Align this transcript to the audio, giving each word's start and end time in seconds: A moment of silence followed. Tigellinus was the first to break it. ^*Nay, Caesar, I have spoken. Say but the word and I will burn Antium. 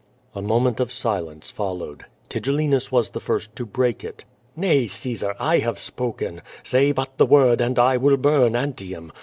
A 0.33 0.41
moment 0.41 0.79
of 0.79 0.91
silence 0.91 1.51
followed. 1.51 2.05
Tigellinus 2.27 2.91
was 2.91 3.11
the 3.11 3.19
first 3.19 3.55
to 3.55 3.67
break 3.67 4.03
it. 4.03 4.25
^*Nay, 4.57 4.87
Caesar, 4.87 5.35
I 5.39 5.59
have 5.59 5.77
spoken. 5.77 6.41
Say 6.63 6.91
but 6.91 7.19
the 7.19 7.25
word 7.27 7.61
and 7.61 7.77
I 7.77 7.97
will 7.97 8.17
burn 8.17 8.55
Antium. 8.55 9.11